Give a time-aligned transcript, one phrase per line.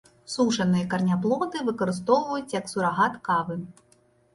[0.35, 3.65] Сушаныя караняплоды выкарыстоўваюць як сурагат кавы.